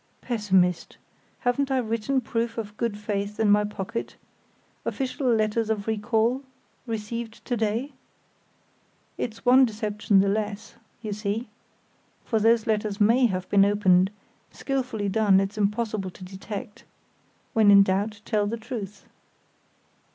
"Pessimist! 0.21 0.97
Haven't 1.41 1.69
I 1.69 1.77
written 1.77 2.21
proof 2.21 2.57
of 2.57 2.75
good 2.75 2.97
faith 2.97 3.39
in 3.39 3.51
my 3.51 3.63
pocket—official 3.63 5.27
letters 5.31 5.69
of 5.69 5.85
recall, 5.85 6.41
received 6.87 7.45
to 7.45 7.55
day? 7.55 7.93
It's 9.19 9.45
one 9.45 9.63
deception 9.63 10.19
the 10.21 10.27
less, 10.27 10.73
you 11.03 11.13
see; 11.13 11.49
for 12.25 12.39
those 12.39 12.65
letters 12.65 12.99
may 12.99 13.27
have 13.27 13.47
been 13.49 13.63
opened; 13.63 14.09
skilfully 14.51 15.07
done 15.07 15.39
it's 15.39 15.55
impossible 15.59 16.09
to 16.09 16.23
detect. 16.25 16.83
When 17.53 17.69
in 17.69 17.83
doubt, 17.83 18.21
tell 18.25 18.47
the 18.47 18.57
truth!" 18.57 19.05